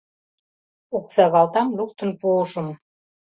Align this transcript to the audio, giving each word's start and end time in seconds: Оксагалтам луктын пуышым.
Оксагалтам 0.97 1.67
луктын 1.77 2.09
пуышым. 2.19 2.67